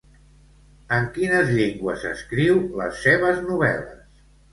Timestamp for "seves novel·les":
3.05-4.25